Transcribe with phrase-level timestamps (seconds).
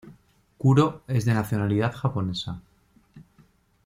[0.57, 2.59] Kuro es de nacionalidad japonesa.